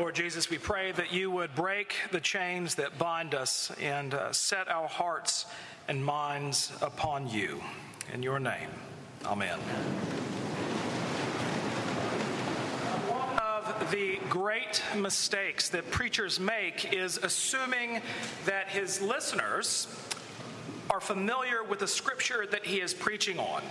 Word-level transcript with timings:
Lord 0.00 0.14
Jesus, 0.14 0.48
we 0.48 0.56
pray 0.56 0.92
that 0.92 1.12
you 1.12 1.30
would 1.30 1.54
break 1.54 1.92
the 2.10 2.20
chains 2.20 2.76
that 2.76 2.96
bind 2.96 3.34
us 3.34 3.70
and 3.78 4.14
uh, 4.14 4.32
set 4.32 4.66
our 4.66 4.88
hearts 4.88 5.44
and 5.88 6.02
minds 6.02 6.72
upon 6.80 7.28
you. 7.28 7.62
In 8.14 8.22
your 8.22 8.40
name, 8.40 8.70
amen. 9.26 9.58
One 13.08 13.38
of 13.40 13.90
the 13.90 14.18
great 14.30 14.82
mistakes 14.96 15.68
that 15.68 15.90
preachers 15.90 16.40
make 16.40 16.94
is 16.94 17.18
assuming 17.18 18.00
that 18.46 18.68
his 18.68 19.02
listeners 19.02 19.86
are 20.88 21.00
familiar 21.00 21.62
with 21.62 21.80
the 21.80 21.86
scripture 21.86 22.46
that 22.50 22.64
he 22.64 22.80
is 22.80 22.94
preaching 22.94 23.38
on 23.38 23.62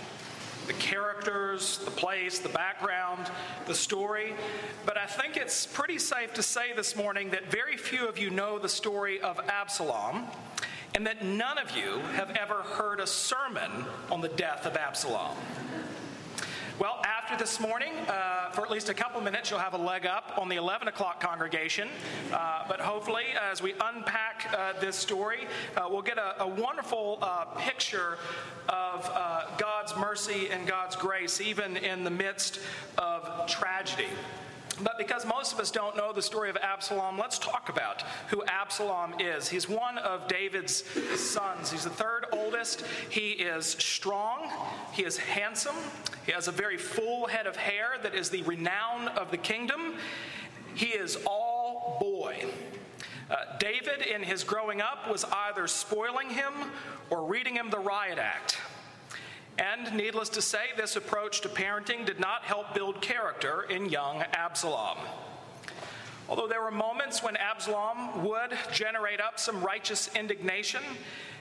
the 0.66 0.72
characters, 0.74 1.78
the 1.78 1.90
place, 1.90 2.38
the 2.38 2.48
background, 2.48 3.30
the 3.66 3.74
story. 3.74 4.34
But 4.86 4.96
I 4.96 5.06
think 5.06 5.36
it's 5.36 5.66
pretty 5.66 5.98
safe 5.98 6.34
to 6.34 6.42
say 6.42 6.72
this 6.74 6.96
morning 6.96 7.30
that 7.30 7.50
very 7.50 7.76
few 7.76 8.08
of 8.08 8.18
you 8.18 8.30
know 8.30 8.58
the 8.58 8.68
story 8.68 9.20
of 9.20 9.40
Absalom, 9.48 10.26
and 10.94 11.06
that 11.06 11.24
none 11.24 11.58
of 11.58 11.76
you 11.76 11.98
have 12.14 12.30
ever 12.30 12.62
heard 12.62 13.00
a 13.00 13.06
sermon 13.06 13.70
on 14.10 14.20
the 14.20 14.28
death 14.28 14.66
of 14.66 14.76
Absalom. 14.76 15.36
Well, 16.80 16.98
after 17.04 17.36
this 17.36 17.60
morning, 17.60 17.92
uh, 18.08 18.52
for 18.52 18.62
at 18.62 18.70
least 18.70 18.88
a 18.88 18.94
couple 18.94 19.20
minutes, 19.20 19.50
you'll 19.50 19.58
have 19.58 19.74
a 19.74 19.76
leg 19.76 20.06
up 20.06 20.32
on 20.38 20.48
the 20.48 20.56
11 20.56 20.88
o'clock 20.88 21.20
congregation. 21.20 21.90
Uh, 22.32 22.64
but 22.66 22.80
hopefully, 22.80 23.24
as 23.38 23.60
we 23.60 23.74
unpack 23.84 24.50
uh, 24.56 24.72
this 24.80 24.96
story, 24.96 25.46
uh, 25.76 25.86
we'll 25.90 26.00
get 26.00 26.16
a, 26.16 26.42
a 26.42 26.46
wonderful 26.48 27.18
uh, 27.20 27.44
picture 27.58 28.16
of 28.70 29.10
uh, 29.12 29.54
God's 29.58 29.94
mercy 29.94 30.48
and 30.50 30.66
God's 30.66 30.96
grace, 30.96 31.42
even 31.42 31.76
in 31.76 32.02
the 32.02 32.08
midst 32.10 32.60
of 32.96 33.46
tragedy. 33.46 34.08
But 34.82 34.98
because 34.98 35.26
most 35.26 35.52
of 35.52 35.60
us 35.60 35.70
don't 35.70 35.96
know 35.96 36.12
the 36.12 36.22
story 36.22 36.48
of 36.50 36.56
Absalom, 36.56 37.18
let's 37.18 37.38
talk 37.38 37.68
about 37.68 38.02
who 38.28 38.42
Absalom 38.44 39.14
is. 39.18 39.48
He's 39.48 39.68
one 39.68 39.98
of 39.98 40.26
David's 40.28 40.84
sons. 41.16 41.70
He's 41.70 41.84
the 41.84 41.90
third 41.90 42.26
oldest. 42.32 42.84
He 43.08 43.30
is 43.30 43.66
strong, 43.66 44.50
he 44.92 45.04
is 45.04 45.16
handsome, 45.16 45.76
he 46.24 46.32
has 46.32 46.48
a 46.48 46.52
very 46.52 46.76
full 46.76 47.26
head 47.26 47.46
of 47.46 47.56
hair 47.56 47.96
that 48.02 48.14
is 48.14 48.30
the 48.30 48.42
renown 48.42 49.08
of 49.08 49.30
the 49.30 49.36
kingdom. 49.36 49.94
He 50.74 50.86
is 50.86 51.18
all 51.26 51.98
boy. 52.00 52.46
Uh, 53.30 53.36
David, 53.58 54.02
in 54.02 54.22
his 54.22 54.42
growing 54.42 54.80
up, 54.80 55.08
was 55.08 55.24
either 55.24 55.66
spoiling 55.66 56.30
him 56.30 56.52
or 57.10 57.24
reading 57.24 57.54
him 57.54 57.70
the 57.70 57.78
riot 57.78 58.18
act. 58.18 58.58
And 59.60 59.94
needless 59.94 60.30
to 60.30 60.42
say, 60.42 60.68
this 60.74 60.96
approach 60.96 61.42
to 61.42 61.48
parenting 61.50 62.06
did 62.06 62.18
not 62.18 62.44
help 62.44 62.74
build 62.74 63.02
character 63.02 63.66
in 63.68 63.90
young 63.90 64.22
Absalom. 64.32 64.96
Although 66.30 66.48
there 66.48 66.62
were 66.62 66.70
moments 66.70 67.22
when 67.22 67.36
Absalom 67.36 68.24
would 68.24 68.56
generate 68.72 69.20
up 69.20 69.38
some 69.38 69.62
righteous 69.62 70.08
indignation, 70.16 70.80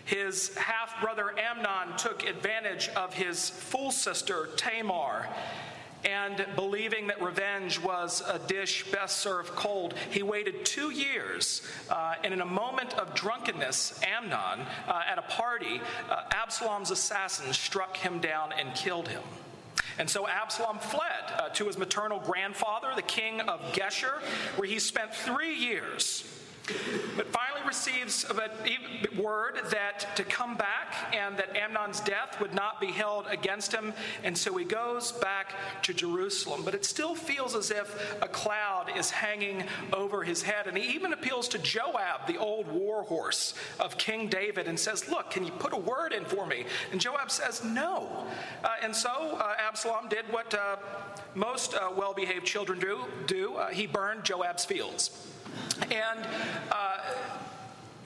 his 0.04 0.54
half 0.58 1.02
brother 1.02 1.34
Amnon 1.40 1.96
took 1.98 2.26
advantage 2.26 2.90
of 2.90 3.14
his 3.14 3.50
full 3.50 3.90
sister 3.90 4.50
Tamar 4.58 5.26
and 6.06 6.46
believing 6.56 7.08
that 7.08 7.22
revenge 7.22 7.80
was 7.82 8.22
a 8.28 8.40
dish 8.40 8.90
best 8.92 9.18
served 9.18 9.50
cold, 9.56 9.94
he 10.10 10.24
waited 10.24 10.66
two 10.66 10.92
years. 10.92 11.62
Uh, 11.90 12.16
and 12.24 12.34
in 12.34 12.42
a 12.42 12.46
moment 12.46 12.98
of 12.98 13.14
drunkenness, 13.14 14.00
Amnon, 14.04 14.66
uh, 14.88 15.02
at 15.10 15.18
a 15.18 15.24
party, 15.24 15.82
uh, 16.10 16.24
Absalom's 16.32 16.92
assassins 16.92 17.58
struck 17.58 17.98
him 17.98 18.20
down 18.20 18.54
and 18.54 18.74
killed 18.76 19.08
him. 19.08 19.24
And 19.98 20.10
so 20.10 20.28
Absalom 20.28 20.80
fled 20.80 21.34
uh, 21.38 21.50
to 21.50 21.66
his 21.66 21.78
maternal 21.78 22.20
grandfather, 22.20 22.88
the 22.96 23.02
king 23.02 23.42
of 23.42 23.60
Geshur, 23.74 24.22
where 24.56 24.68
he 24.68 24.80
spent 24.80 25.14
three 25.14 25.54
years 25.54 26.24
but 27.16 27.28
finally 27.28 27.62
receives 27.68 28.26
a 28.30 29.22
word 29.22 29.60
that 29.70 30.16
to 30.16 30.24
come 30.24 30.56
back 30.58 31.14
and 31.14 31.38
that 31.38 31.56
Amnon's 31.56 32.00
death 32.00 32.40
would 32.42 32.54
not 32.54 32.82
be 32.82 32.88
held 32.88 33.28
against 33.28 33.74
him. 33.74 33.94
And 34.24 34.38
so 34.38 34.56
he 34.58 34.66
goes 34.66 35.12
back 35.12 35.54
to 35.84 35.94
Jerusalem. 35.94 36.64
But 36.64 36.76
it 36.76 36.86
still 36.86 37.16
feels 37.16 37.56
as 37.56 37.72
if 37.72 38.18
a 38.22 38.28
cloud 38.28 38.88
is 38.98 39.12
hanging 39.12 39.64
over 39.94 40.24
his 40.24 40.42
head. 40.42 40.68
And 40.68 40.78
he 40.78 40.94
even 40.96 41.14
appeals 41.14 41.48
to 41.50 41.60
Joab, 41.60 42.28
the 42.28 42.38
old 42.38 42.68
war 42.68 43.04
horse 43.04 43.54
of 43.80 43.98
King 43.98 44.28
David, 44.28 44.68
and 44.68 44.80
says, 44.80 45.08
Look, 45.10 45.32
can 45.32 45.46
you 45.46 45.52
put 45.52 45.74
a 45.74 45.78
word 45.78 46.14
in 46.14 46.26
for 46.26 46.46
me? 46.46 46.66
And 46.92 47.00
Joab 47.00 47.32
says, 47.32 47.64
No. 47.64 48.26
Uh, 48.64 48.70
and 48.82 48.96
so 48.96 49.38
uh, 49.40 49.56
Absalom 49.60 50.10
did 50.10 50.26
what 50.32 50.54
uh, 50.54 50.78
most 51.36 51.76
uh, 51.76 51.90
well 51.96 52.14
behaved 52.14 52.46
children 52.46 52.80
do, 52.80 53.06
do. 53.28 53.56
Uh, 53.56 53.70
he 53.70 53.86
burned 53.86 54.24
Joab's 54.24 54.66
fields. 54.66 55.12
And 55.92 56.28
uh, 56.72 56.98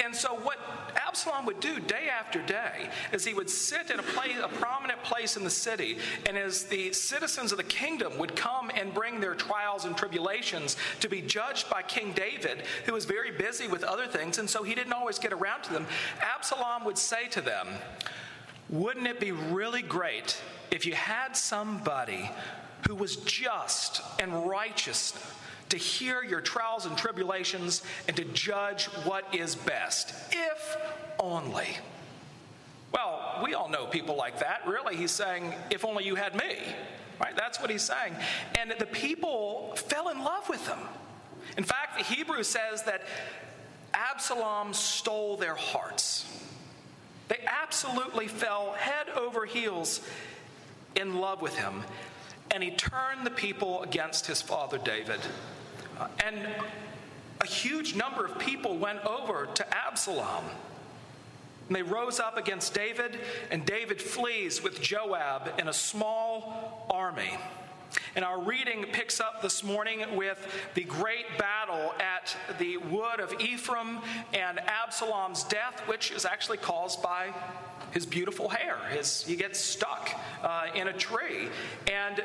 and 0.04 0.16
so, 0.16 0.36
what 0.36 0.58
Absalom 0.96 1.46
would 1.46 1.60
do 1.60 1.80
day 1.80 2.10
after 2.10 2.42
day 2.42 2.90
is 3.12 3.24
he 3.24 3.34
would 3.34 3.50
sit 3.50 3.90
in 3.90 4.00
a, 4.00 4.04
place, 4.04 4.36
a 4.44 4.48
prominent 4.48 5.02
place 5.04 5.38
in 5.38 5.44
the 5.44 5.50
city, 5.50 5.98
and 6.28 6.38
as 6.38 6.64
the 6.66 6.92
citizens 6.94 7.52
of 7.52 7.58
the 7.58 7.64
kingdom 7.64 8.18
would 8.18 8.36
come 8.36 8.72
and 8.76 8.94
bring 8.94 9.20
their 9.20 9.36
trials 9.36 9.86
and 9.86 9.96
tribulations 9.96 10.78
to 11.00 11.08
be 11.08 11.22
judged 11.22 11.70
by 11.70 11.84
King 11.84 12.12
David, 12.14 12.64
who 12.86 12.94
was 12.94 13.06
very 13.06 13.32
busy 13.32 13.68
with 13.68 13.84
other 13.84 14.08
things, 14.08 14.40
and 14.40 14.50
so 14.50 14.64
he 14.64 14.76
didn't 14.76 14.94
always 14.94 15.20
get 15.20 15.32
around 15.32 15.64
to 15.64 15.74
them, 15.74 15.86
Absalom 16.22 16.84
would 16.86 16.98
say 16.98 17.28
to 17.30 17.42
them, 17.42 17.68
Wouldn't 18.70 19.08
it 19.08 19.20
be 19.20 19.32
really 19.32 19.84
great 19.84 20.42
if 20.72 20.86
you 20.86 20.94
had 20.96 21.38
somebody 21.38 22.30
who 22.88 22.96
was 22.96 23.16
just 23.18 24.02
and 24.20 24.50
righteous? 24.50 25.14
To 25.70 25.78
hear 25.78 26.24
your 26.24 26.42
trials 26.42 26.86
and 26.86 26.98
tribulations 26.98 27.84
and 28.08 28.16
to 28.18 28.24
judge 28.26 28.86
what 29.06 29.26
is 29.34 29.56
best, 29.56 30.14
if 30.32 30.78
only. 31.20 31.68
Well, 32.94 33.40
we 33.44 33.54
all 33.56 33.70
know 33.70 33.86
people 33.88 34.16
like 34.16 34.40
that. 34.40 34.68
Really, 34.68 34.96
he's 34.96 35.12
saying, 35.12 35.54
if 35.72 35.84
only 35.84 36.06
you 36.06 36.16
had 36.16 36.36
me. 36.36 36.58
Right? 37.20 37.36
That's 37.36 37.60
what 37.60 37.70
he's 37.70 37.82
saying. 37.82 38.16
And 38.60 38.74
the 38.78 38.86
people 38.86 39.74
fell 39.76 40.10
in 40.10 40.24
love 40.24 40.48
with 40.50 40.66
him. 40.68 40.80
In 41.58 41.64
fact, 41.64 41.98
the 41.98 42.04
Hebrew 42.04 42.44
says 42.44 42.84
that 42.84 43.02
Absalom 43.94 44.74
stole 44.74 45.38
their 45.38 45.56
hearts. 45.56 46.26
They 47.28 47.40
absolutely 47.48 48.28
fell 48.28 48.74
head 48.74 49.10
over 49.10 49.46
heels 49.46 50.02
in 50.96 51.20
love 51.20 51.42
with 51.42 51.56
him. 51.56 51.84
And 52.54 52.64
he 52.64 52.72
turned 52.72 53.26
the 53.26 53.32
people 53.32 53.82
against 53.84 54.28
his 54.28 54.42
father 54.42 54.78
David. 54.78 55.20
Uh, 56.00 56.08
and 56.26 56.48
a 57.42 57.48
huge 57.48 57.96
number 57.96 58.26
of 58.26 58.38
people 58.40 58.78
went 58.78 59.04
over 59.06 59.48
to 59.56 59.76
Absalom. 59.76 60.46
And 61.68 61.76
they 61.76 61.82
rose 61.82 62.20
up 62.20 62.38
against 62.38 62.74
David, 62.74 63.18
and 63.50 63.66
David 63.66 64.02
flees 64.02 64.62
with 64.62 64.82
Joab 64.82 65.52
in 65.58 65.68
a 65.68 65.74
small 65.74 66.86
army. 66.90 67.38
And 68.16 68.24
our 68.24 68.40
reading 68.40 68.86
picks 68.92 69.20
up 69.20 69.42
this 69.42 69.64
morning 69.64 70.04
with 70.16 70.38
the 70.76 70.84
great 70.84 71.26
battle 71.40 71.96
at 72.00 72.36
the 72.60 72.78
wood 72.78 73.20
of 73.20 73.34
Ephraim 73.42 74.00
and 74.34 74.60
Absalom's 74.60 75.44
death, 75.46 75.82
which 75.88 76.12
is 76.12 76.24
actually 76.24 76.58
caused 76.58 77.02
by 77.02 77.34
his 77.92 78.06
beautiful 78.06 78.50
hair. 78.50 78.78
His, 78.92 79.24
he 79.24 79.36
gets 79.36 79.60
stuck 79.60 80.12
uh, 80.44 80.68
in 80.76 80.90
a 80.90 80.94
tree. 80.94 81.48
And 81.92 82.22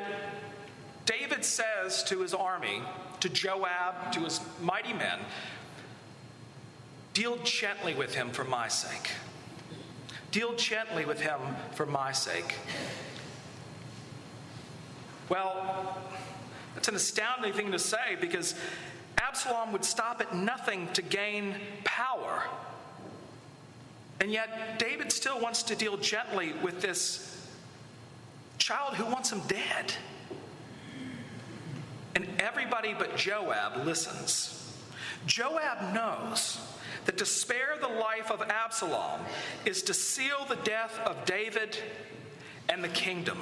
David 1.05 1.43
says 1.43 2.03
to 2.03 2.21
his 2.21 2.35
army, 2.35 2.83
to 3.21 3.29
Joab, 3.29 4.11
to 4.11 4.19
his 4.21 4.41
mighty 4.61 4.93
men, 4.93 5.19
deal 7.13 7.37
gently 7.37 7.95
with 7.95 8.13
him 8.13 8.29
for 8.29 8.43
my 8.43 8.67
sake. 8.67 9.09
Deal 10.31 10.55
gently 10.55 11.05
with 11.05 11.19
him 11.19 11.39
for 11.71 11.87
my 11.87 12.11
sake. 12.11 12.53
Well, 15.29 15.95
that's 16.73 16.87
an 16.87 16.95
astounding 16.95 17.53
thing 17.53 17.71
to 17.71 17.79
say 17.79 18.17
because 18.19 18.55
Absalom 19.17 19.71
would 19.71 19.85
stop 19.85 20.21
at 20.21 20.35
nothing 20.35 20.87
to 20.93 21.01
gain 21.01 21.55
power. 21.83 22.43
And 24.21 24.31
yet, 24.31 24.79
David 24.79 25.11
still 25.11 25.39
wants 25.39 25.63
to 25.63 25.75
deal 25.75 25.97
gently 25.97 26.53
with 26.63 26.81
this 26.81 27.47
child 28.57 28.95
who 28.95 29.05
wants 29.05 29.31
him 29.31 29.41
dead. 29.47 29.93
And 32.15 32.27
everybody 32.39 32.95
but 32.97 33.15
Joab 33.15 33.85
listens. 33.85 34.55
Joab 35.25 35.93
knows 35.93 36.59
that 37.05 37.17
to 37.17 37.25
spare 37.25 37.77
the 37.79 37.87
life 37.87 38.31
of 38.31 38.41
Absalom 38.41 39.21
is 39.65 39.83
to 39.83 39.93
seal 39.93 40.45
the 40.47 40.57
death 40.57 40.99
of 41.05 41.23
David 41.25 41.77
and 42.67 42.83
the 42.83 42.89
kingdom. 42.89 43.37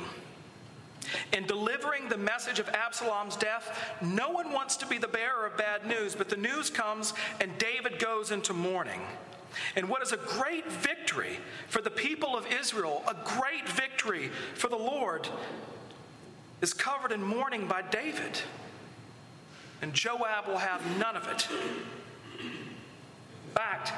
In 1.33 1.45
delivering 1.45 2.09
the 2.09 2.17
message 2.17 2.59
of 2.59 2.69
Absalom's 2.69 3.35
death, 3.35 3.95
no 4.01 4.29
one 4.29 4.51
wants 4.51 4.75
to 4.77 4.85
be 4.85 4.97
the 4.97 5.07
bearer 5.07 5.45
of 5.45 5.57
bad 5.57 5.85
news, 5.85 6.15
but 6.15 6.29
the 6.29 6.35
news 6.35 6.69
comes 6.69 7.13
and 7.41 7.57
David 7.57 7.99
goes 7.99 8.31
into 8.31 8.53
mourning. 8.53 9.01
And 9.75 9.89
what 9.89 10.03
is 10.03 10.11
a 10.11 10.17
great 10.17 10.71
victory 10.71 11.39
for 11.67 11.81
the 11.81 11.89
people 11.89 12.37
of 12.37 12.45
Israel, 12.47 13.03
a 13.07 13.15
great 13.23 13.67
victory 13.67 14.29
for 14.53 14.67
the 14.67 14.75
Lord, 14.75 15.27
is 16.61 16.73
covered 16.73 17.11
in 17.11 17.23
mourning 17.23 17.67
by 17.67 17.81
David. 17.81 18.41
and 19.81 19.93
Joab 19.93 20.47
will 20.47 20.57
have 20.57 20.81
none 20.97 21.15
of 21.15 21.27
it. 21.27 21.47
In 22.41 23.53
fact, 23.53 23.93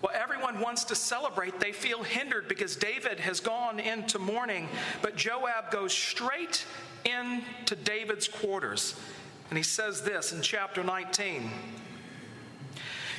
well, 0.00 0.12
everyone 0.14 0.60
wants 0.60 0.84
to 0.84 0.94
celebrate. 0.94 1.58
They 1.58 1.72
feel 1.72 2.02
hindered 2.02 2.48
because 2.48 2.76
David 2.76 3.18
has 3.18 3.40
gone 3.40 3.80
into 3.80 4.18
mourning, 4.18 4.68
but 5.02 5.16
Joab 5.16 5.70
goes 5.72 5.92
straight 5.92 6.64
into 7.04 7.74
David's 7.74 8.28
quarters. 8.28 8.94
And 9.48 9.56
he 9.56 9.64
says 9.64 10.02
this 10.02 10.32
in 10.32 10.40
chapter 10.42 10.84
19 10.84 11.50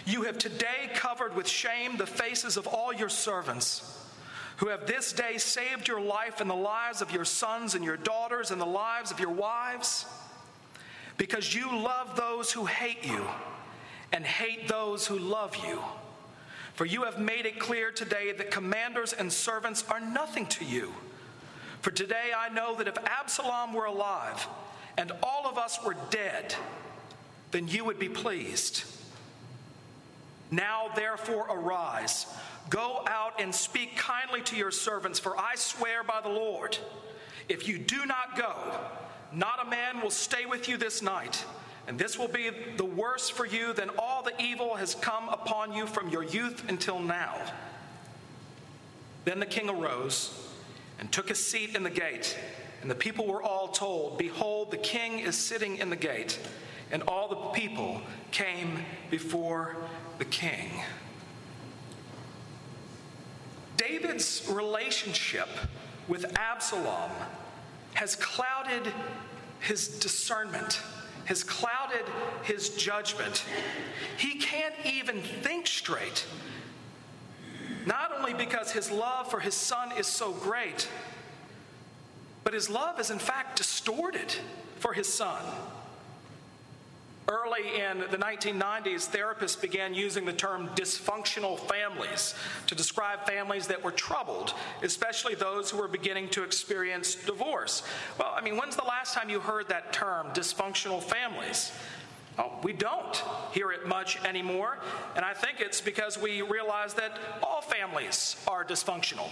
You 0.05 0.23
have 0.23 0.37
today 0.37 0.89
covered 0.93 1.35
with 1.35 1.47
shame 1.47 1.97
the 1.97 2.05
faces 2.05 2.55
of 2.55 2.65
all 2.65 2.93
your 2.93 3.09
servants 3.09 3.97
who 4.57 4.67
have 4.67 4.85
this 4.85 5.13
day 5.13 5.37
saved 5.37 5.87
your 5.87 6.01
life 6.01 6.41
and 6.41 6.49
the 6.49 6.55
lives 6.55 7.01
of 7.01 7.11
your 7.11 7.23
sons 7.23 7.75
and 7.75 7.83
your 7.83 7.95
daughters 7.95 8.51
and 8.51 8.59
the 8.59 8.65
lives 8.65 9.09
of 9.09 9.19
your 9.19 9.31
wives, 9.31 10.05
because 11.17 11.55
you 11.55 11.77
love 11.77 12.15
those 12.17 12.51
who 12.51 12.65
hate 12.65 13.05
you 13.05 13.25
and 14.11 14.25
hate 14.25 14.67
those 14.67 15.07
who 15.07 15.17
love 15.17 15.55
you. 15.65 15.79
For 16.79 16.85
you 16.85 17.03
have 17.03 17.19
made 17.19 17.45
it 17.45 17.59
clear 17.59 17.91
today 17.91 18.31
that 18.31 18.51
commanders 18.51 19.11
and 19.11 19.33
servants 19.33 19.83
are 19.89 19.99
nothing 19.99 20.45
to 20.45 20.63
you. 20.63 20.93
For 21.81 21.91
today 21.91 22.31
I 22.33 22.47
know 22.47 22.73
that 22.77 22.87
if 22.87 22.97
Absalom 23.05 23.73
were 23.73 23.83
alive 23.83 24.47
and 24.97 25.11
all 25.21 25.45
of 25.45 25.57
us 25.57 25.83
were 25.83 25.97
dead, 26.09 26.55
then 27.51 27.67
you 27.67 27.83
would 27.83 27.99
be 27.99 28.07
pleased. 28.07 28.85
Now, 30.51 30.89
therefore, 30.95 31.47
arise 31.49 32.27
Go 32.69 33.03
out 33.07 33.41
and 33.41 33.53
speak 33.53 33.97
kindly 33.97 34.39
to 34.43 34.55
your 34.55 34.71
servants, 34.71 35.19
for 35.19 35.37
I 35.37 35.55
swear 35.55 36.01
by 36.05 36.21
the 36.21 36.29
Lord, 36.29 36.77
if 37.49 37.67
you 37.67 37.77
do 37.77 38.05
not 38.05 38.37
go, 38.37 38.53
not 39.33 39.67
a 39.67 39.69
man 39.69 39.99
will 39.99 40.11
stay 40.11 40.45
with 40.45 40.69
you 40.69 40.77
this 40.77 41.01
night. 41.01 41.43
And 41.89 41.99
this 41.99 42.17
will 42.17 42.29
be 42.29 42.51
the 42.77 42.85
worse 42.85 43.29
for 43.29 43.45
you 43.45 43.73
than 43.73 43.89
all 43.97 44.08
the 44.21 44.39
evil 44.41 44.75
has 44.75 44.95
come 44.95 45.29
upon 45.29 45.73
you 45.73 45.85
from 45.87 46.09
your 46.09 46.23
youth 46.23 46.63
until 46.69 46.99
now. 46.99 47.35
Then 49.25 49.39
the 49.39 49.45
king 49.45 49.69
arose 49.69 50.49
and 50.99 51.11
took 51.11 51.29
a 51.29 51.35
seat 51.35 51.75
in 51.75 51.83
the 51.83 51.89
gate, 51.89 52.37
and 52.81 52.89
the 52.89 52.95
people 52.95 53.27
were 53.27 53.43
all 53.43 53.67
told, 53.67 54.17
Behold, 54.17 54.71
the 54.71 54.77
king 54.77 55.19
is 55.19 55.35
sitting 55.35 55.77
in 55.77 55.89
the 55.89 55.95
gate. 55.95 56.39
And 56.91 57.03
all 57.07 57.27
the 57.27 57.35
people 57.59 58.01
came 58.31 58.79
before 59.11 59.75
the 60.17 60.25
king. 60.25 60.71
David's 63.77 64.47
relationship 64.49 65.47
with 66.07 66.37
Absalom 66.37 67.11
has 67.93 68.15
clouded 68.15 68.91
his 69.59 69.87
discernment, 69.99 70.81
has 71.29 71.43
clouded 71.43 72.03
his 72.41 72.69
judgment. 72.69 73.45
He 74.17 74.39
can't 74.39 74.73
even 74.83 75.21
think 75.21 75.67
straight. 75.67 76.25
Not 77.85 78.11
only 78.17 78.33
because 78.33 78.71
his 78.71 78.89
love 78.89 79.29
for 79.29 79.39
his 79.39 79.53
son 79.53 79.91
is 79.95 80.07
so 80.07 80.31
great, 80.31 80.89
but 82.43 82.55
his 82.55 82.67
love 82.67 82.99
is 82.99 83.11
in 83.11 83.19
fact 83.19 83.57
distorted 83.57 84.33
for 84.77 84.91
his 84.91 85.07
son. 85.07 85.43
Early 87.29 87.79
in 87.79 87.99
the 88.09 88.17
1990s, 88.17 89.07
therapists 89.07 89.59
began 89.59 89.93
using 89.93 90.25
the 90.25 90.33
term 90.33 90.67
dysfunctional 90.69 91.59
families 91.59 92.33
to 92.65 92.73
describe 92.73 93.27
families 93.27 93.67
that 93.67 93.83
were 93.83 93.91
troubled, 93.91 94.55
especially 94.81 95.35
those 95.35 95.69
who 95.69 95.77
were 95.77 95.87
beginning 95.87 96.29
to 96.29 96.43
experience 96.43 97.13
divorce. 97.13 97.83
Well, 98.17 98.33
I 98.35 98.41
mean, 98.41 98.57
when's 98.57 98.75
the 98.75 98.83
last 98.83 99.13
time 99.13 99.29
you 99.29 99.39
heard 99.39 99.67
that 99.69 99.93
term, 99.93 100.27
dysfunctional 100.33 101.03
families? 101.03 101.71
Well, 102.39 102.57
we 102.63 102.71
don't 102.71 103.21
hear 103.51 103.73
it 103.73 103.85
much 103.85 104.23
anymore, 104.23 104.77
and 105.17 105.25
I 105.25 105.33
think 105.33 105.59
it's 105.59 105.81
because 105.81 106.17
we 106.17 106.41
realize 106.41 106.93
that 106.93 107.19
all 107.43 107.59
families 107.59 108.37
are 108.47 108.63
dysfunctional. 108.63 109.29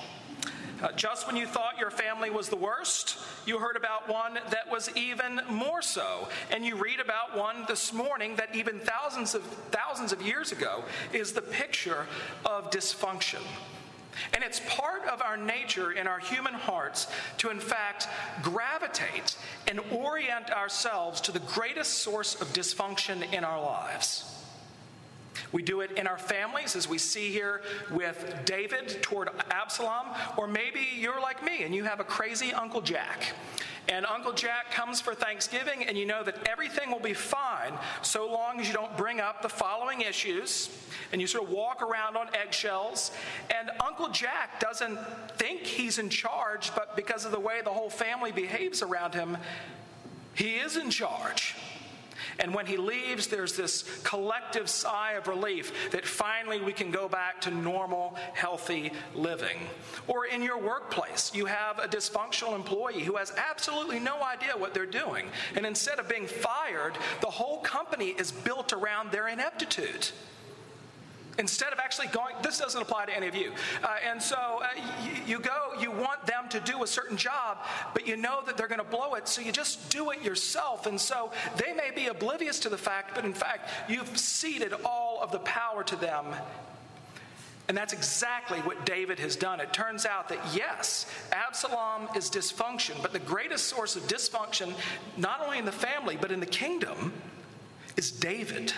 Uh, 0.83 0.91
just 0.91 1.25
when 1.25 1.37
you 1.37 1.47
thought 1.47 1.79
your 1.79 1.89
family 1.89 2.29
was 2.29 2.49
the 2.49 2.57
worst, 2.57 3.17
you 3.45 3.59
heard 3.59 3.77
about 3.77 4.09
one 4.09 4.33
that 4.33 4.69
was 4.69 4.89
even 4.97 5.39
more 5.49 5.81
so. 5.81 6.27
And 6.51 6.65
you 6.65 6.75
read 6.75 6.99
about 6.99 7.37
one 7.37 7.63
this 7.65 7.93
morning 7.93 8.35
that 8.35 8.53
even 8.53 8.77
thousands 8.81 9.33
of 9.33 9.43
thousands 9.71 10.11
of 10.11 10.21
years 10.21 10.51
ago 10.51 10.83
is 11.13 11.31
the 11.31 11.41
picture 11.41 12.07
of 12.45 12.69
dysfunction. 12.71 13.41
And 14.33 14.43
it's 14.43 14.61
part 14.67 15.05
of 15.05 15.21
our 15.21 15.37
nature 15.37 15.91
in 15.91 16.07
our 16.07 16.19
human 16.19 16.53
hearts 16.53 17.07
to, 17.39 17.49
in 17.49 17.59
fact, 17.59 18.07
gravitate 18.41 19.37
and 19.67 19.79
orient 19.91 20.51
ourselves 20.51 21.21
to 21.21 21.31
the 21.31 21.39
greatest 21.39 21.99
source 21.99 22.39
of 22.41 22.47
dysfunction 22.53 23.31
in 23.33 23.43
our 23.43 23.61
lives. 23.61 24.33
We 25.51 25.63
do 25.63 25.81
it 25.81 25.91
in 25.91 26.07
our 26.07 26.17
families, 26.17 26.75
as 26.75 26.89
we 26.89 26.97
see 26.97 27.31
here 27.31 27.61
with 27.91 28.41
David 28.45 29.01
toward 29.01 29.29
Absalom. 29.51 30.07
Or 30.35 30.47
maybe 30.47 30.87
you're 30.97 31.21
like 31.21 31.43
me 31.43 31.63
and 31.63 31.73
you 31.73 31.83
have 31.83 31.99
a 31.99 32.03
crazy 32.03 32.53
Uncle 32.53 32.81
Jack. 32.81 33.33
And 33.89 34.05
Uncle 34.05 34.33
Jack 34.33 34.71
comes 34.71 34.99
for 34.99 35.15
Thanksgiving, 35.15 35.85
and 35.85 35.97
you 35.97 36.05
know 36.05 36.21
that 36.21 36.49
everything 36.49 36.91
will 36.91 36.99
be 36.99 37.13
fine 37.13 37.71
so 38.01 38.29
long 38.29 38.59
as 38.59 38.67
you 38.67 38.73
don't 38.73 38.95
bring 38.97 39.21
up 39.21 39.41
the 39.41 39.47
following 39.47 40.01
issues 40.01 40.67
and 41.11 41.21
you 41.21 41.27
sort 41.27 41.43
of 41.43 41.49
walk 41.49 41.81
around 41.81 42.17
on 42.17 42.27
eggshells. 42.35 43.11
And 43.57 43.71
Uncle 43.85 44.09
Jack 44.09 44.59
doesn't 44.59 44.99
think 45.37 45.61
he's 45.61 45.99
in 45.99 46.09
charge, 46.09 46.73
but 46.75 46.95
because 46.95 47.25
of 47.25 47.31
the 47.31 47.39
way 47.39 47.61
the 47.63 47.69
whole 47.69 47.89
family 47.89 48.31
behaves 48.31 48.81
around 48.81 49.13
him, 49.13 49.37
he 50.33 50.55
is 50.55 50.77
in 50.77 50.89
charge. 50.89 51.55
And 52.39 52.53
when 52.53 52.65
he 52.65 52.77
leaves, 52.77 53.27
there's 53.27 53.55
this 53.55 53.83
collective 54.03 54.69
sigh 54.69 55.13
of 55.13 55.27
relief 55.27 55.91
that 55.91 56.05
finally 56.05 56.61
we 56.61 56.73
can 56.73 56.91
go 56.91 57.07
back 57.07 57.41
to 57.41 57.51
normal, 57.51 58.15
healthy 58.33 58.91
living. 59.15 59.57
Or 60.07 60.25
in 60.25 60.43
your 60.43 60.59
workplace, 60.59 61.31
you 61.33 61.45
have 61.45 61.79
a 61.79 61.87
dysfunctional 61.87 62.55
employee 62.55 63.03
who 63.03 63.15
has 63.15 63.33
absolutely 63.37 63.99
no 63.99 64.21
idea 64.21 64.55
what 64.55 64.73
they're 64.73 64.85
doing. 64.85 65.27
And 65.55 65.65
instead 65.65 65.99
of 65.99 66.07
being 66.07 66.27
fired, 66.27 66.93
the 67.21 67.27
whole 67.27 67.59
company 67.61 68.09
is 68.09 68.31
built 68.31 68.73
around 68.73 69.11
their 69.11 69.27
ineptitude 69.27 70.09
instead 71.37 71.73
of 71.73 71.79
actually 71.79 72.07
going, 72.07 72.35
this 72.41 72.57
doesn't 72.57 72.81
apply 72.81 73.05
to 73.05 73.15
any 73.15 73.27
of 73.27 73.35
you. 73.35 73.51
Uh, 73.83 73.95
and 74.07 74.21
so 74.21 74.35
uh, 74.35 74.67
you, 75.03 75.35
you, 75.35 75.39
go, 75.39 75.71
you 75.79 75.91
want 75.91 76.25
them 76.25 76.49
to 76.49 76.59
do 76.59 76.83
a 76.83 76.87
certain 76.87 77.17
job, 77.17 77.59
but 77.93 78.07
you 78.07 78.17
know 78.17 78.41
that 78.45 78.57
they're 78.57 78.67
going 78.67 78.79
to 78.79 78.83
blow 78.83 79.13
it, 79.15 79.27
so 79.27 79.41
you 79.41 79.51
just 79.51 79.89
do 79.89 80.11
it 80.11 80.21
yourself. 80.21 80.85
And 80.85 80.99
so 80.99 81.31
they 81.57 81.73
may 81.73 81.91
be 81.95 82.07
oblivious 82.07 82.59
to 82.61 82.69
the 82.69 82.77
fact, 82.77 83.15
but 83.15 83.25
in 83.25 83.33
fact, 83.33 83.69
you've 83.89 84.17
ceded 84.17 84.73
all 84.85 85.19
of 85.21 85.31
the 85.31 85.39
power 85.39 85.83
to 85.83 85.95
them. 85.95 86.25
And 87.67 87.75
that's 87.75 87.91
exactly 87.91 88.59
what 88.59 88.85
David 88.85 89.19
has 89.19 89.35
done. 89.35 89.59
It 89.59 89.73
turns 89.73 90.05
out 90.05 90.29
that 90.29 90.39
yes, 90.55 91.05
Absalom 91.33 92.07
is 92.15 92.29
dysfunction, 92.29 93.01
but 93.01 93.11
the 93.11 93.19
greatest 93.19 93.65
source 93.65 93.97
of 93.97 94.03
dysfunction, 94.03 94.73
not 95.17 95.41
only 95.41 95.57
in 95.57 95.65
the 95.65 95.71
family, 95.71 96.17
but 96.19 96.31
in 96.31 96.39
the 96.39 96.45
kingdom, 96.45 97.11
is 97.97 98.09
David. 98.09 98.71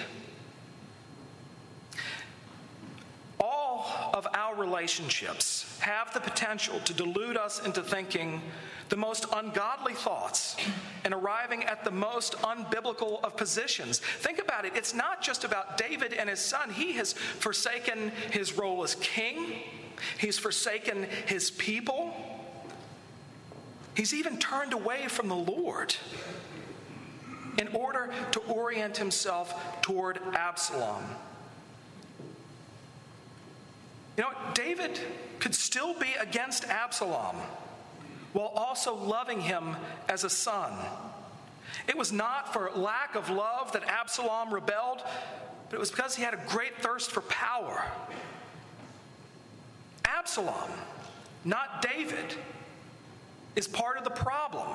All 3.40 3.86
of 4.14 4.28
our 4.34 4.56
relationships 4.56 5.78
have 5.80 6.14
the 6.14 6.20
potential 6.20 6.80
to 6.82 6.94
delude 6.94 7.38
us 7.38 7.66
into 7.66 7.82
thinking 7.82 8.42
the 8.90 8.96
most 8.96 9.26
ungodly 9.34 9.94
thoughts 9.94 10.58
and 11.06 11.14
arriving 11.14 11.64
at 11.64 11.84
the 11.84 11.92
most 11.92 12.34
unbiblical 12.38 13.24
of 13.24 13.38
positions. 13.38 14.00
Think 14.00 14.40
about 14.40 14.66
it. 14.66 14.74
It's 14.76 14.94
not 14.94 15.22
just 15.22 15.44
about 15.44 15.78
David 15.78 16.14
and 16.14 16.30
his 16.30 16.40
son. 16.40 16.72
He 16.72 16.94
has 16.94 17.14
forsaken 17.14 18.12
his 18.32 18.58
role 18.58 18.84
as 18.84 18.96
king, 18.96 19.62
he's 20.18 20.40
forsaken 20.40 21.08
his 21.26 21.52
people, 21.52 22.14
he's 23.96 24.14
even 24.14 24.38
turned 24.40 24.74
away 24.74 25.08
from 25.08 25.28
the 25.28 25.36
Lord 25.36 25.96
in 27.58 27.68
order 27.70 28.10
to 28.32 28.40
orient 28.42 28.98
himself 28.98 29.82
toward 29.82 30.20
Absalom. 30.34 31.04
You 34.20 34.26
know, 34.26 34.32
David 34.54 35.00
could 35.40 35.56
still 35.56 35.98
be 35.98 36.14
against 36.20 36.66
Absalom 36.66 37.38
while 38.34 38.48
also 38.48 38.94
loving 38.94 39.40
him 39.40 39.78
as 40.10 40.26
a 40.26 40.30
son. 40.30 40.74
It 41.88 41.98
was 41.98 42.12
not 42.12 42.52
for 42.52 42.70
lack 42.76 43.16
of 43.16 43.30
love 43.30 43.72
that 43.72 43.86
Absalom 43.86 44.54
rebelled, 44.54 45.02
but 45.70 45.78
it 45.78 45.80
was 45.80 45.90
because 45.90 46.18
he 46.18 46.24
had 46.24 46.34
a 46.34 46.42
great 46.50 46.82
thirst 46.82 47.12
for 47.12 47.22
power. 47.22 47.82
Absalom, 50.04 50.70
not 51.46 51.82
David, 51.82 52.36
is 53.56 53.70
part 53.70 53.98
of 53.98 54.04
the 54.04 54.10
problem. 54.10 54.68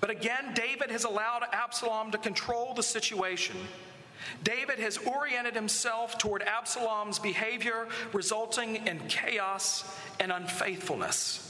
But 0.00 0.08
again, 0.08 0.54
David 0.54 0.90
has 0.90 1.04
allowed 1.04 1.42
Absalom 1.52 2.10
to 2.12 2.16
control 2.16 2.72
the 2.72 2.82
situation. 2.82 3.56
David 4.44 4.78
has 4.78 4.98
oriented 4.98 5.54
himself 5.54 6.18
toward 6.18 6.42
Absalom's 6.42 7.18
behavior, 7.18 7.88
resulting 8.12 8.86
in 8.86 9.00
chaos 9.08 9.84
and 10.20 10.32
unfaithfulness. 10.32 11.48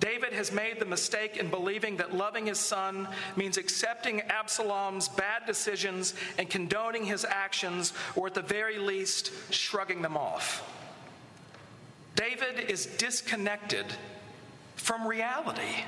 David 0.00 0.32
has 0.32 0.52
made 0.52 0.78
the 0.78 0.84
mistake 0.84 1.36
in 1.36 1.50
believing 1.50 1.96
that 1.96 2.14
loving 2.14 2.46
his 2.46 2.58
son 2.58 3.08
means 3.36 3.56
accepting 3.56 4.20
Absalom's 4.22 5.08
bad 5.08 5.44
decisions 5.44 6.14
and 6.38 6.48
condoning 6.48 7.04
his 7.04 7.24
actions, 7.24 7.92
or 8.14 8.28
at 8.28 8.34
the 8.34 8.42
very 8.42 8.78
least, 8.78 9.32
shrugging 9.52 10.02
them 10.02 10.16
off. 10.16 10.62
David 12.14 12.70
is 12.70 12.86
disconnected 12.86 13.86
from 14.76 15.06
reality. 15.06 15.84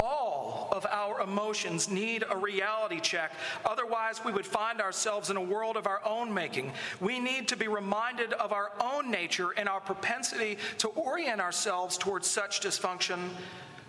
All 0.00 0.68
of 0.70 0.86
our 0.86 1.20
emotions 1.20 1.90
need 1.90 2.24
a 2.28 2.36
reality 2.36 3.00
check. 3.00 3.32
Otherwise, 3.64 4.24
we 4.24 4.32
would 4.32 4.46
find 4.46 4.80
ourselves 4.80 5.30
in 5.30 5.36
a 5.36 5.42
world 5.42 5.76
of 5.76 5.86
our 5.86 6.00
own 6.04 6.32
making. 6.32 6.72
We 7.00 7.18
need 7.18 7.48
to 7.48 7.56
be 7.56 7.68
reminded 7.68 8.32
of 8.34 8.52
our 8.52 8.72
own 8.80 9.10
nature 9.10 9.50
and 9.56 9.68
our 9.68 9.80
propensity 9.80 10.58
to 10.78 10.88
orient 10.88 11.40
ourselves 11.40 11.98
towards 11.98 12.28
such 12.28 12.60
dysfunction 12.60 13.30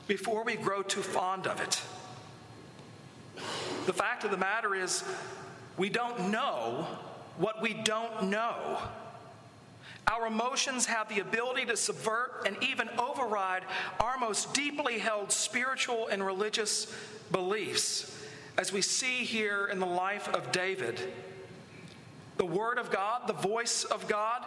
before 0.07 0.43
we 0.43 0.55
grow 0.55 0.81
too 0.81 1.01
fond 1.01 1.45
of 1.45 1.61
it. 1.61 1.81
The 3.85 3.93
fact 3.93 4.23
of 4.23 4.31
the 4.31 4.37
matter 4.37 4.75
is, 4.75 5.03
we 5.77 5.89
don't 5.89 6.31
know 6.31 6.87
what 7.37 7.61
we 7.61 7.73
don't 7.73 8.29
know. 8.29 8.79
Our 10.08 10.27
emotions 10.27 10.86
have 10.88 11.08
the 11.10 11.20
ability 11.20 11.65
to 11.65 11.77
subvert 11.77 12.44
and 12.46 12.58
even 12.63 12.89
override 12.98 13.63
our 14.00 14.18
most 14.18 14.53
deeply 14.53 14.98
held 14.98 15.32
spiritual 15.32 16.08
and 16.08 16.25
religious 16.25 16.94
beliefs, 17.32 18.15
as 18.58 18.74
we 18.74 18.82
see 18.82 19.24
here 19.24 19.68
in 19.68 19.79
the 19.79 19.86
life 19.86 20.27
of 20.29 20.51
David. 20.51 21.00
The 22.38 22.46
Word 22.46 22.79
of 22.79 22.89
God, 22.89 23.27
the 23.27 23.34
voice 23.34 23.84
of 23.84 24.08
God, 24.08 24.46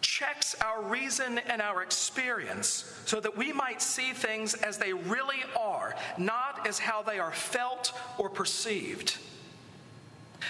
checks 0.00 0.54
our 0.60 0.82
reason 0.82 1.38
and 1.38 1.62
our 1.62 1.82
experience 1.82 3.00
so 3.06 3.20
that 3.20 3.36
we 3.36 3.52
might 3.52 3.82
see 3.82 4.12
things 4.12 4.54
as 4.54 4.78
they 4.78 4.92
really 4.92 5.42
are, 5.58 5.94
not 6.18 6.66
as 6.66 6.78
how 6.78 7.02
they 7.02 7.18
are 7.18 7.32
felt 7.32 7.92
or 8.18 8.28
perceived. 8.28 9.16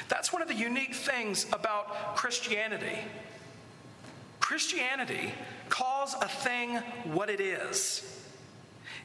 That's 0.09 0.33
one 0.33 0.43
of 0.43 0.49
the 0.49 0.55
unique 0.55 0.95
things 0.95 1.47
about 1.53 2.17
Christianity. 2.17 2.99
Christianity 4.53 5.33
calls 5.71 6.15
a 6.21 6.29
thing 6.29 6.77
what 7.05 7.31
it 7.31 7.41
is. 7.41 8.23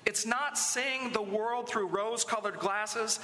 It's 0.06 0.26
not 0.26 0.58
seeing 0.58 1.14
the 1.14 1.22
world 1.22 1.70
through 1.70 1.88
rose 1.88 2.26
colored 2.26 2.60
glasses, 2.60 3.22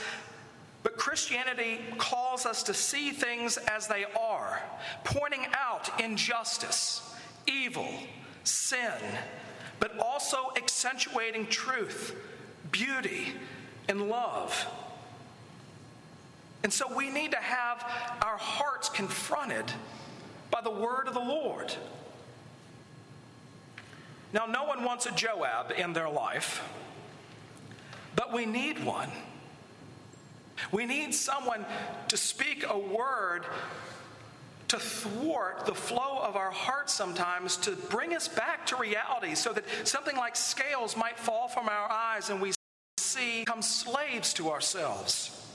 but 0.84 0.96
Christianity 0.96 1.82
calls 1.98 2.46
us 2.46 2.64
to 2.64 2.74
see 2.74 3.12
things 3.12 3.58
as 3.58 3.88
they 3.88 4.06
are, 4.18 4.62
pointing 5.04 5.48
out 5.54 6.02
injustice, 6.02 7.14
evil, 7.46 7.90
sin, 8.46 8.94
but 9.82 10.00
also 10.00 10.54
accentuating 10.56 11.46
truth, 11.48 12.16
beauty, 12.72 13.34
and 13.90 14.08
love. 14.08 14.66
And 16.64 16.72
so 16.72 16.86
we 16.96 17.10
need 17.10 17.32
to 17.32 17.42
have 17.42 17.84
our 18.22 18.38
hearts 18.38 18.88
confronted 18.88 19.66
by 20.52 20.62
the 20.62 20.72
word 20.72 21.10
of 21.10 21.16
the 21.16 21.20
Lord. 21.20 21.76
Now, 24.34 24.48
no 24.48 24.64
one 24.64 24.84
wants 24.84 25.06
a 25.06 25.12
Joab 25.12 25.72
in 25.78 25.94
their 25.94 26.10
life, 26.10 26.68
but 28.16 28.34
we 28.34 28.46
need 28.46 28.84
one. 28.84 29.12
We 30.72 30.86
need 30.86 31.14
someone 31.14 31.66
to 32.08 32.18
speak 32.18 32.66
a 32.68 32.78
word 32.78 33.46
to 34.70 34.80
thwart 34.80 35.68
the 35.68 35.76
flow 35.76 36.18
of 36.20 36.36
our 36.36 36.50
hearts 36.50 36.94
sometimes, 36.94 37.58
to 37.58 37.76
bring 37.76 38.16
us 38.16 38.28
back 38.28 38.66
to 38.66 38.76
reality 38.76 39.36
so 39.36 39.54
that 39.54 39.66
something 39.84 40.18
like 40.18 40.36
scales 40.36 40.98
might 40.98 41.20
fall 41.20 41.48
from 41.48 41.70
our 41.70 41.92
eyes 41.92 42.32
and 42.32 42.42
we 42.42 42.54
see 42.98 43.42
become 43.42 43.62
slaves 43.62 44.34
to 44.34 44.50
ourselves. 44.50 45.53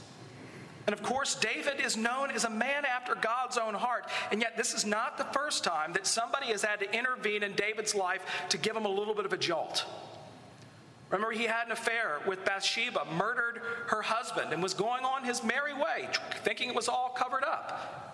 And 0.87 0.93
of 0.93 1.03
course, 1.03 1.35
David 1.35 1.79
is 1.79 1.95
known 1.95 2.31
as 2.31 2.45
a 2.45 2.49
man 2.49 2.83
after 2.85 3.15
God's 3.15 3.57
own 3.57 3.73
heart. 3.73 4.05
And 4.31 4.41
yet, 4.41 4.57
this 4.57 4.73
is 4.73 4.85
not 4.85 5.17
the 5.17 5.25
first 5.25 5.63
time 5.63 5.93
that 5.93 6.07
somebody 6.07 6.47
has 6.47 6.63
had 6.63 6.79
to 6.79 6.97
intervene 6.97 7.43
in 7.43 7.53
David's 7.53 7.93
life 7.93 8.25
to 8.49 8.57
give 8.57 8.75
him 8.75 8.85
a 8.85 8.89
little 8.89 9.13
bit 9.13 9.25
of 9.25 9.33
a 9.33 9.37
jolt. 9.37 9.85
Remember, 11.09 11.31
he 11.31 11.45
had 11.45 11.65
an 11.65 11.71
affair 11.71 12.19
with 12.27 12.45
Bathsheba, 12.45 13.05
murdered 13.15 13.61
her 13.87 14.01
husband, 14.01 14.53
and 14.53 14.61
was 14.61 14.73
going 14.73 15.03
on 15.03 15.23
his 15.23 15.43
merry 15.43 15.73
way, 15.73 16.07
thinking 16.43 16.69
it 16.69 16.75
was 16.75 16.87
all 16.87 17.09
covered 17.09 17.43
up. 17.43 18.08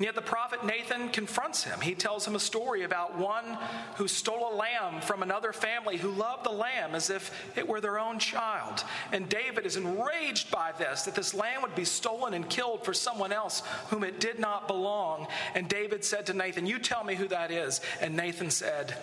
And 0.00 0.06
yet 0.06 0.14
the 0.14 0.22
prophet 0.22 0.64
Nathan 0.64 1.10
confronts 1.10 1.62
him. 1.62 1.78
He 1.82 1.94
tells 1.94 2.26
him 2.26 2.34
a 2.34 2.40
story 2.40 2.84
about 2.84 3.18
one 3.18 3.58
who 3.96 4.08
stole 4.08 4.50
a 4.50 4.56
lamb 4.56 5.02
from 5.02 5.22
another 5.22 5.52
family 5.52 5.98
who 5.98 6.08
loved 6.08 6.46
the 6.46 6.50
lamb 6.50 6.94
as 6.94 7.10
if 7.10 7.30
it 7.54 7.68
were 7.68 7.82
their 7.82 7.98
own 7.98 8.18
child. 8.18 8.82
And 9.12 9.28
David 9.28 9.66
is 9.66 9.76
enraged 9.76 10.50
by 10.50 10.72
this, 10.72 11.02
that 11.02 11.14
this 11.14 11.34
lamb 11.34 11.60
would 11.60 11.74
be 11.74 11.84
stolen 11.84 12.32
and 12.32 12.48
killed 12.48 12.82
for 12.82 12.94
someone 12.94 13.30
else 13.30 13.62
whom 13.88 14.02
it 14.02 14.20
did 14.20 14.38
not 14.38 14.66
belong. 14.66 15.26
And 15.54 15.68
David 15.68 16.02
said 16.02 16.24
to 16.28 16.32
Nathan, 16.32 16.64
You 16.64 16.78
tell 16.78 17.04
me 17.04 17.14
who 17.14 17.28
that 17.28 17.50
is. 17.50 17.82
And 18.00 18.16
Nathan 18.16 18.48
said, 18.48 18.96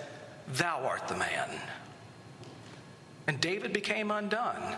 Thou 0.54 0.80
art 0.80 1.08
the 1.08 1.18
man. 1.18 1.62
And 3.28 3.40
David 3.40 3.72
became 3.72 4.10
undone. 4.10 4.78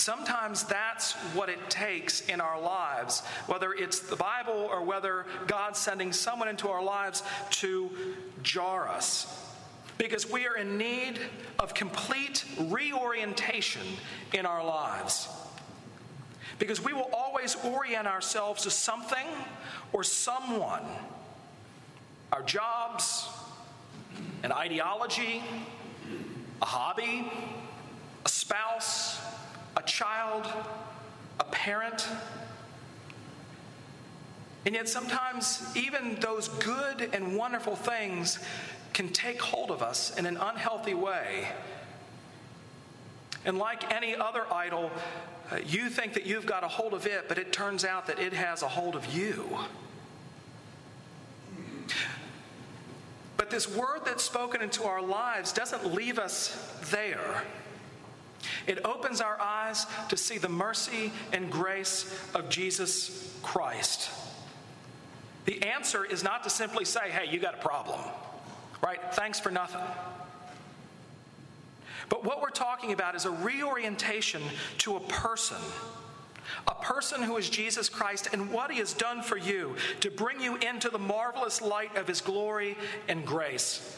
Sometimes 0.00 0.64
that's 0.64 1.12
what 1.34 1.50
it 1.50 1.68
takes 1.68 2.22
in 2.22 2.40
our 2.40 2.58
lives, 2.58 3.20
whether 3.46 3.74
it's 3.74 3.98
the 3.98 4.16
Bible 4.16 4.54
or 4.54 4.82
whether 4.82 5.26
God's 5.46 5.78
sending 5.78 6.10
someone 6.14 6.48
into 6.48 6.70
our 6.70 6.82
lives 6.82 7.22
to 7.50 7.90
jar 8.42 8.88
us. 8.88 9.46
Because 9.98 10.30
we 10.30 10.46
are 10.46 10.56
in 10.56 10.78
need 10.78 11.18
of 11.58 11.74
complete 11.74 12.46
reorientation 12.58 13.82
in 14.32 14.46
our 14.46 14.64
lives. 14.64 15.28
Because 16.58 16.82
we 16.82 16.94
will 16.94 17.10
always 17.12 17.54
orient 17.62 18.06
ourselves 18.06 18.62
to 18.62 18.70
something 18.70 19.26
or 19.92 20.02
someone 20.02 20.82
our 22.32 22.42
jobs, 22.44 23.28
an 24.44 24.50
ideology, 24.50 25.42
a 26.62 26.64
hobby, 26.64 27.30
a 28.24 28.28
spouse, 28.30 29.20
a 29.76 29.82
child, 29.82 30.46
a 31.38 31.44
parent. 31.44 32.08
And 34.66 34.74
yet, 34.74 34.88
sometimes, 34.88 35.74
even 35.74 36.16
those 36.20 36.48
good 36.48 37.08
and 37.12 37.36
wonderful 37.36 37.76
things 37.76 38.38
can 38.92 39.08
take 39.08 39.40
hold 39.40 39.70
of 39.70 39.82
us 39.82 40.16
in 40.18 40.26
an 40.26 40.36
unhealthy 40.36 40.94
way. 40.94 41.48
And 43.44 43.56
like 43.58 43.92
any 43.94 44.14
other 44.14 44.44
idol, 44.52 44.90
uh, 45.50 45.56
you 45.66 45.88
think 45.88 46.12
that 46.12 46.26
you've 46.26 46.46
got 46.46 46.62
a 46.62 46.68
hold 46.68 46.92
of 46.92 47.06
it, 47.06 47.26
but 47.28 47.38
it 47.38 47.52
turns 47.52 47.84
out 47.84 48.06
that 48.06 48.18
it 48.18 48.34
has 48.34 48.62
a 48.62 48.68
hold 48.68 48.94
of 48.94 49.06
you. 49.14 49.58
But 53.38 53.48
this 53.48 53.74
word 53.74 54.02
that's 54.04 54.22
spoken 54.22 54.60
into 54.60 54.84
our 54.84 55.00
lives 55.00 55.52
doesn't 55.52 55.94
leave 55.94 56.18
us 56.18 56.70
there. 56.90 57.42
It 58.66 58.84
opens 58.84 59.20
our 59.20 59.40
eyes 59.40 59.86
to 60.08 60.16
see 60.16 60.38
the 60.38 60.48
mercy 60.48 61.12
and 61.32 61.50
grace 61.50 62.12
of 62.34 62.48
Jesus 62.48 63.38
Christ. 63.42 64.10
The 65.46 65.62
answer 65.62 66.04
is 66.04 66.22
not 66.22 66.44
to 66.44 66.50
simply 66.50 66.84
say, 66.84 67.10
hey, 67.10 67.30
you 67.30 67.40
got 67.40 67.54
a 67.54 67.58
problem, 67.58 68.00
right? 68.82 69.00
Thanks 69.14 69.40
for 69.40 69.50
nothing. 69.50 69.80
But 72.08 72.24
what 72.24 72.42
we're 72.42 72.50
talking 72.50 72.92
about 72.92 73.14
is 73.14 73.24
a 73.24 73.30
reorientation 73.30 74.42
to 74.78 74.96
a 74.96 75.00
person. 75.00 75.56
A 76.66 76.74
person 76.74 77.22
who 77.22 77.36
is 77.36 77.48
Jesus 77.48 77.88
Christ 77.88 78.28
and 78.32 78.52
what 78.52 78.72
he 78.72 78.78
has 78.78 78.92
done 78.92 79.22
for 79.22 79.36
you 79.36 79.76
to 80.00 80.10
bring 80.10 80.40
you 80.40 80.56
into 80.56 80.88
the 80.88 80.98
marvelous 80.98 81.62
light 81.62 81.96
of 81.96 82.08
his 82.08 82.20
glory 82.20 82.76
and 83.08 83.24
grace. 83.24 83.96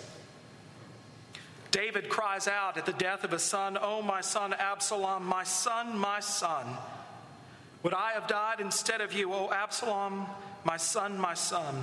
David 1.73 2.11
cries 2.11 2.47
out 2.47 2.77
at 2.77 2.87
the 2.87 2.93
death 2.93 3.25
of 3.25 3.31
his 3.31 3.43
son, 3.43 3.79
Oh, 3.81 4.03
my 4.03 4.21
son 4.21 4.53
Absalom, 4.53 5.25
my 5.25 5.43
son, 5.43 5.99
my 5.99 6.21
son. 6.21 6.67
Would 7.83 7.95
I 7.95 8.13
have 8.13 8.29
died 8.29 8.61
instead 8.61 9.01
of 9.01 9.13
you, 9.13 9.33
O 9.33 9.51
Absalom, 9.51 10.27
my 10.65 10.77
son, 10.77 11.19
my 11.19 11.35
son? 11.35 11.83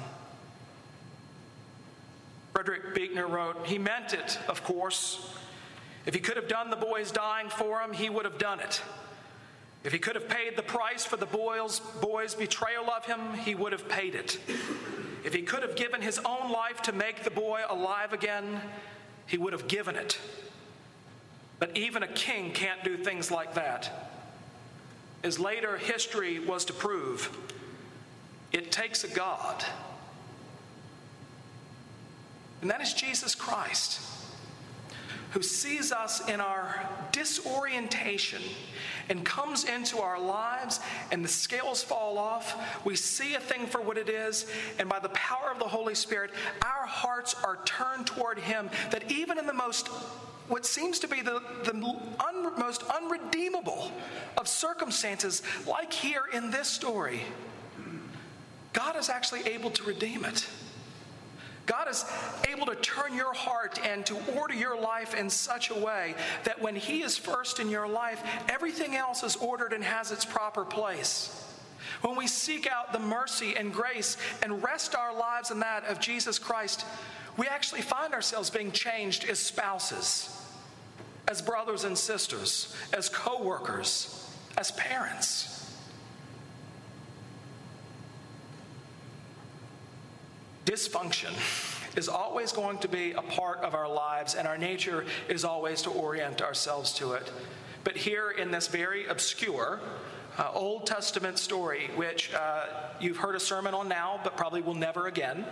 Frederick 2.53 2.93
Buechner 2.93 3.27
wrote, 3.27 3.65
He 3.65 3.77
meant 3.79 4.13
it, 4.13 4.37
of 4.47 4.63
course. 4.63 5.35
If 6.05 6.13
he 6.13 6.19
could 6.19 6.37
have 6.37 6.47
done 6.47 6.69
the 6.69 6.75
boy's 6.75 7.11
dying 7.11 7.49
for 7.49 7.81
him, 7.81 7.91
he 7.91 8.09
would 8.09 8.25
have 8.25 8.37
done 8.37 8.59
it. 8.59 8.81
If 9.83 9.91
he 9.91 9.99
could 9.99 10.15
have 10.15 10.29
paid 10.29 10.55
the 10.55 10.61
price 10.61 11.03
for 11.03 11.17
the 11.17 11.25
boy's, 11.25 11.79
boy's 11.79 12.35
betrayal 12.35 12.89
of 12.91 13.05
him, 13.05 13.33
he 13.33 13.55
would 13.55 13.71
have 13.71 13.89
paid 13.89 14.13
it. 14.13 14.39
If 15.23 15.33
he 15.33 15.41
could 15.41 15.63
have 15.63 15.75
given 15.75 16.01
his 16.01 16.19
own 16.19 16.51
life 16.51 16.81
to 16.83 16.91
make 16.91 17.23
the 17.23 17.31
boy 17.31 17.61
alive 17.67 18.13
again, 18.13 18.61
he 19.29 19.37
would 19.37 19.53
have 19.53 19.67
given 19.67 19.95
it. 19.95 20.17
But 21.59 21.77
even 21.77 22.01
a 22.01 22.07
king 22.07 22.51
can't 22.51 22.83
do 22.83 22.97
things 22.97 23.29
like 23.29 23.53
that. 23.53 24.09
As 25.23 25.39
later 25.39 25.77
history 25.77 26.39
was 26.39 26.65
to 26.65 26.73
prove, 26.73 27.37
it 28.51 28.71
takes 28.71 29.03
a 29.03 29.07
God. 29.07 29.63
and 32.61 32.69
that 32.71 32.81
is 32.81 32.93
Jesus 32.93 33.35
Christ, 33.35 34.01
who 35.31 35.41
sees 35.41 35.91
us 35.91 36.27
in 36.27 36.41
our 36.41 36.87
disorientation 37.11 38.41
and 39.09 39.25
comes 39.25 39.63
into 39.63 39.99
our 39.99 40.19
lives, 40.19 40.79
and 41.11 41.23
the 41.23 41.29
scales 41.29 41.83
fall 41.83 42.17
off. 42.17 42.85
We 42.85 42.95
see 42.95 43.35
a 43.35 43.39
thing 43.39 43.67
for 43.67 43.81
what 43.81 43.97
it 43.97 44.09
is, 44.09 44.45
and 44.77 44.87
by 44.87 44.99
the 44.99 45.09
power 45.09 45.51
of 45.51 45.59
the 45.59 45.67
Holy 45.67 45.95
Spirit, 45.95 46.31
our 46.63 46.85
hearts 46.85 47.35
are 47.43 47.59
turned 47.65 48.07
toward 48.07 48.39
Him. 48.39 48.69
That 48.91 49.11
even 49.11 49.37
in 49.37 49.45
the 49.45 49.53
most 49.53 49.89
what 50.47 50.65
seems 50.65 50.97
to 50.97 51.07
be 51.07 51.21
the, 51.21 51.43
the 51.63 51.73
un, 51.73 52.57
most 52.57 52.83
unredeemable 52.83 53.91
of 54.35 54.47
circumstances, 54.47 55.43
like 55.67 55.93
here 55.93 56.23
in 56.33 56.49
this 56.49 56.67
story, 56.67 57.21
God 58.73 58.95
is 58.95 59.09
actually 59.09 59.41
able 59.41 59.69
to 59.71 59.83
redeem 59.83 60.25
it. 60.25 60.47
God 61.69 61.87
is 61.87 62.03
able 62.49 62.65
to 62.65 62.73
turn 62.75 63.13
your 63.13 63.31
heart 63.31 63.79
and 63.85 64.03
to 64.07 64.17
order 64.35 64.55
your 64.55 64.79
life 64.81 65.13
in 65.13 65.29
such 65.29 65.69
a 65.69 65.75
way 65.75 66.15
that 66.43 66.59
when 66.59 66.75
He 66.75 67.03
is 67.03 67.15
first 67.15 67.59
in 67.59 67.69
your 67.69 67.87
life, 67.87 68.23
everything 68.49 68.95
else 68.95 69.21
is 69.21 69.35
ordered 69.35 69.71
and 69.71 69.83
has 69.83 70.11
its 70.11 70.25
proper 70.25 70.65
place. 70.65 71.45
When 72.01 72.15
we 72.15 72.25
seek 72.25 72.65
out 72.65 72.91
the 72.91 72.99
mercy 72.99 73.55
and 73.55 73.71
grace 73.71 74.17
and 74.41 74.63
rest 74.63 74.95
our 74.95 75.15
lives 75.15 75.51
in 75.51 75.59
that 75.59 75.85
of 75.85 75.99
Jesus 75.99 76.39
Christ, 76.39 76.85
we 77.37 77.45
actually 77.45 77.81
find 77.81 78.15
ourselves 78.15 78.49
being 78.49 78.71
changed 78.71 79.29
as 79.29 79.37
spouses, 79.37 80.43
as 81.27 81.39
brothers 81.39 81.83
and 81.83 81.95
sisters, 81.95 82.75
as 82.93 83.09
co 83.09 83.43
workers, 83.43 84.27
as 84.57 84.71
parents. 84.71 85.58
Dysfunction 90.69 91.33
is 91.97 92.07
always 92.07 92.51
going 92.51 92.77
to 92.77 92.87
be 92.87 93.13
a 93.13 93.23
part 93.23 93.57
of 93.61 93.73
our 93.73 93.89
lives, 93.89 94.35
and 94.35 94.47
our 94.47 94.55
nature 94.55 95.03
is 95.27 95.43
always 95.43 95.81
to 95.81 95.89
orient 95.89 96.43
ourselves 96.43 96.93
to 96.93 97.13
it. 97.13 97.31
But 97.83 97.97
here 97.97 98.29
in 98.29 98.51
this 98.51 98.67
very 98.67 99.07
obscure 99.07 99.79
uh, 100.37 100.51
Old 100.53 100.85
Testament 100.85 101.39
story, 101.39 101.89
which 101.95 102.31
uh, 102.35 102.65
you've 102.99 103.17
heard 103.17 103.33
a 103.33 103.39
sermon 103.39 103.73
on 103.73 103.89
now, 103.89 104.19
but 104.23 104.37
probably 104.37 104.61
will 104.61 104.75
never 104.75 105.07
again, 105.07 105.43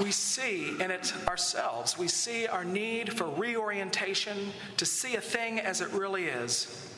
we 0.00 0.10
see 0.10 0.70
in 0.80 0.90
it 0.90 1.14
ourselves. 1.28 1.96
We 1.96 2.08
see 2.08 2.48
our 2.48 2.64
need 2.64 3.12
for 3.12 3.28
reorientation, 3.28 4.36
to 4.78 4.84
see 4.84 5.14
a 5.14 5.20
thing 5.20 5.60
as 5.60 5.80
it 5.80 5.90
really 5.92 6.24
is 6.24 6.89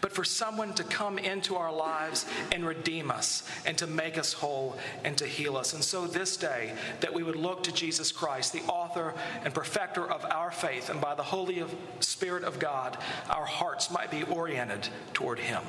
but 0.00 0.12
for 0.12 0.24
someone 0.24 0.72
to 0.74 0.84
come 0.84 1.18
into 1.18 1.56
our 1.56 1.72
lives 1.72 2.26
and 2.52 2.66
redeem 2.66 3.10
us 3.10 3.42
and 3.66 3.76
to 3.78 3.86
make 3.86 4.18
us 4.18 4.32
whole 4.32 4.76
and 5.04 5.16
to 5.18 5.26
heal 5.26 5.56
us. 5.56 5.72
And 5.72 5.82
so 5.82 6.06
this 6.06 6.36
day, 6.36 6.72
that 7.00 7.12
we 7.12 7.22
would 7.22 7.36
look 7.36 7.62
to 7.64 7.72
Jesus 7.72 8.12
Christ, 8.12 8.52
the 8.52 8.62
author 8.62 9.14
and 9.44 9.54
perfecter 9.54 10.10
of 10.10 10.24
our 10.26 10.50
faith, 10.50 10.90
and 10.90 11.00
by 11.00 11.14
the 11.14 11.22
Holy 11.22 11.64
Spirit 12.00 12.44
of 12.44 12.58
God, 12.58 12.98
our 13.28 13.46
hearts 13.46 13.90
might 13.90 14.10
be 14.10 14.22
oriented 14.24 14.88
toward 15.12 15.38
Him. 15.38 15.62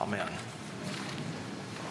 Amen. 0.00 0.28